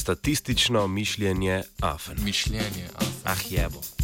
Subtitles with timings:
[0.00, 2.16] Statistično mišljenje afen.
[2.24, 3.08] Mišljenje afen.
[3.24, 3.99] Ah, jebo.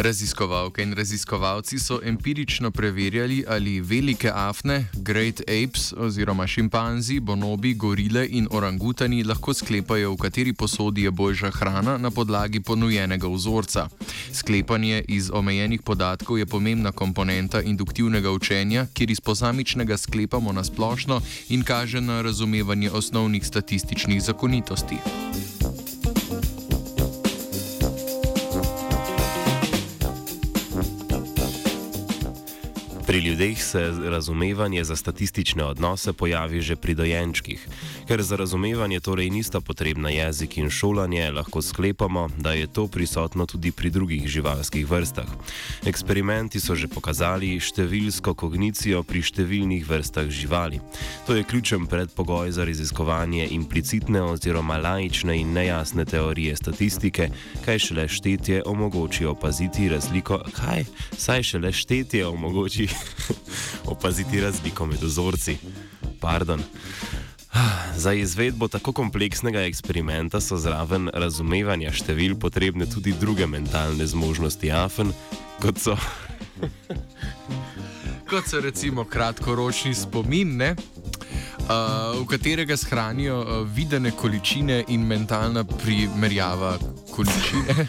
[0.00, 8.26] Raziskovalke in raziskovalci so empirično preverjali, ali velike afne, Great Apes oziroma šimpanzi, bonobi, gorile
[8.30, 13.88] in orangutani lahko sklepajo, v kateri posodi je boljša hrana na podlagi ponujenega vzorca.
[14.32, 21.20] Sklepanje iz omejenih podatkov je pomembna komponenta induktivnega učenja, kjer iz posamičnega sklepamo na splošno
[21.48, 24.96] in kaže na razumevanje osnovnih statističnih zakonitosti.
[33.28, 37.68] Ljudeh se razumevanje za statistične odnose pojavi že pri dojenčkih.
[38.08, 43.46] Ker za razumevanje torej nista potrebna jezik in šolanje, lahko sklepamo, da je to prisotno
[43.46, 45.28] tudi pri drugih živalskih vrstah.
[45.84, 50.80] Eksperimenti so že pokazali številsko kognicijo pri številnih vrstah živali.
[51.26, 57.28] To je ključen predpogoj za raziskovanje implicitne oziroma laične in nejasne teorije statistike,
[57.64, 60.84] kaj šele štetje omogoči opaziti razliko, kaj,
[61.18, 62.88] saj šele štetje omogoči
[63.94, 65.56] opaziti razliko med vzorci.
[66.20, 66.62] Pardon.
[67.96, 75.12] Za izvedbo tako kompleksnega eksperimenta so zraven razumevanja števil potrebne tudi druge mentalne zmožnosti afen,
[75.62, 75.96] kot so.
[78.30, 80.62] kot so recimo kratkoročni spomin?
[80.62, 86.78] Uh, v katerega shranijo uh, videne količine in mentalna primerjava
[87.12, 87.86] količine.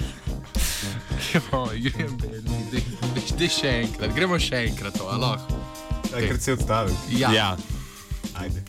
[3.28, 5.60] Zdaj še enkrat, gremo še enkrat, ali lahko.
[6.10, 6.96] Ker si odstavil.
[7.14, 7.34] Ja.
[7.36, 7.50] Ja.
[8.40, 8.64] Ajde.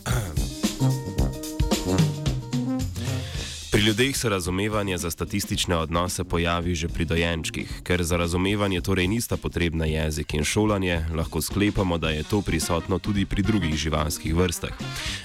[3.81, 7.81] Pri ljudeh se razumevanje za statistične odnose pojavi že pri dojenčkih.
[7.83, 12.99] Ker za razumevanje torej nista potrebna jezik in šolanje, lahko sklepamo, da je to prisotno
[12.99, 14.69] tudi pri drugih živalskih vrstah.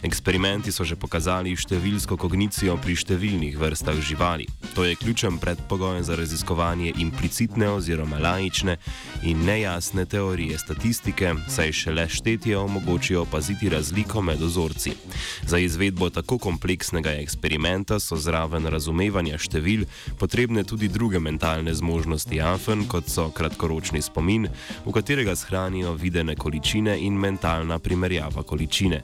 [0.03, 4.49] Eksperimenti so že pokazali številsko kognicijo pri številnih vrstah živali.
[4.75, 8.79] To je ključen predpogoj za raziskovanje implicitne oziroma laične
[9.23, 14.97] in nejasne teorije statistike, saj šele štetje omogočijo opaziti razliko med vzorci.
[15.45, 19.85] Za izvedbo tako kompleksnega eksperimenta so zraven razumevanja števil
[20.19, 24.49] potrebne tudi druge mentalne zmožnosti afen, kot so kratkoročni spomin,
[24.85, 29.03] v katerega shranijo videne količine in mentalna primerjava količine.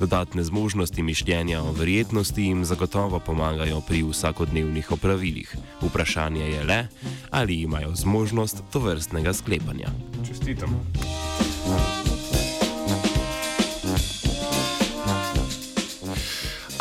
[0.00, 5.56] Dodatne zmožnosti mišljenja o verjetnosti jim zagotovo pomagajo pri vsakodnevnih opravilih.
[5.82, 6.86] Vprašanje je le,
[7.30, 9.88] ali imajo zmožnost to vrstnega sklepanja.
[10.26, 10.80] Čestitam.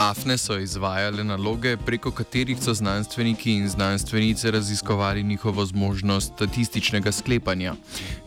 [0.02, 7.76] Afne so izvajale naloge, preko katerih so znanstveniki in znanstvenice raziskovali njihovo zmožnost statističnega sklepanja.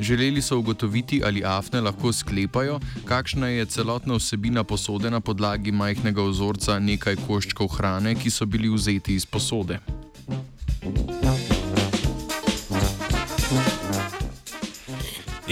[0.01, 6.23] Želeli so ugotoviti, ali afne lahko sklepajo, kakšna je celotna vsebina posode na podlagi majhnega
[6.23, 9.81] vzorca nekaj koščkov hrane, ki so bili vzeti iz posode.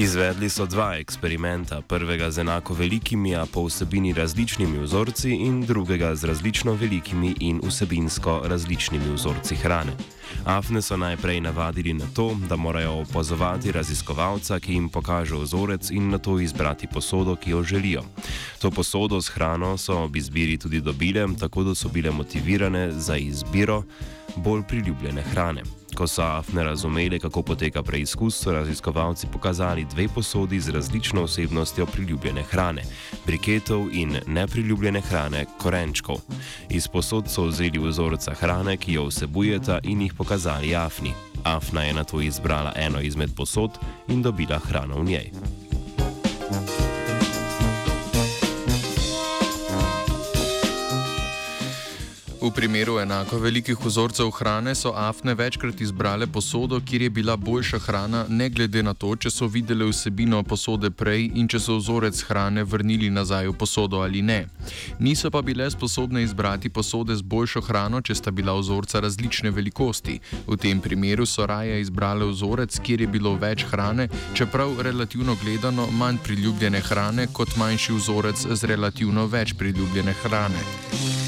[0.03, 6.15] Izvedli so dva eksperimenta, prvega z enako velikimi, a po vsebini različnimi vzorci, in drugega
[6.15, 9.93] z različno velikimi in vsebinsko različnimi vzorci hrane.
[10.45, 16.11] Afne so najprej navadili na to, da morajo opazovati raziskovalca, ki jim pokaže vzorec in
[16.11, 18.03] na to izbrati posodo, ki jo želijo.
[18.59, 23.17] To posodo s hrano so ob izbiri tudi dobile, tako da so bile motivirane za
[23.17, 23.83] izbiro
[24.37, 25.82] bolj priljubljene hrane.
[25.97, 31.87] Ko so afne razumeli, kako poteka preizkus, so raziskovalci pokazali dve posodi z različno vsebnostjo
[31.87, 32.83] priljubljene hrane:
[33.27, 36.17] briketov in nepriljubljene hrane, korenčkov.
[36.69, 41.15] Iz posod so vzeli vzorca hrane, ki jo vsebujeta, in jih pokazali afni.
[41.45, 43.71] Afna je na to izbrala eno izmed posod
[44.09, 45.31] in dobila hrano v njej.
[52.43, 57.79] V primeru enako velikih vzorcev hrane so afne večkrat izbrale posodo, kjer je bila boljša
[57.79, 62.25] hrana, ne glede na to, če so videle vsebino posode prej in če so vzorec
[62.27, 64.41] hrane vrnili nazaj v posodo ali ne.
[64.99, 70.19] Niso pa bile sposobne izbrati posode z boljšo hrano, če sta bila vzorca različne velikosti.
[70.47, 75.87] V tem primeru so raje izbrale vzorec, kjer je bilo več hrane, čeprav relativno gledano
[75.87, 81.22] manj priljubljene hrane kot manjši vzorec z relativno več priljubljene hrane.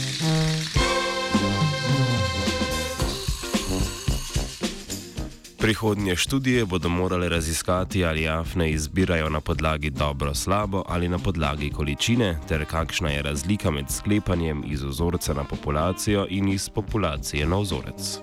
[5.65, 12.39] Prihodnje študije bodo morale raziskati, ali afne izbirajo na podlagi dobro-slabo ali na podlagi količine,
[12.49, 18.19] ter kakšna je razlika med sklepanjem iz vzorca na populacijo in iz populacije na vzorec.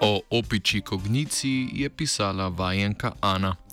[0.00, 3.63] O opiči kogniciji je pisala vajenka Ana.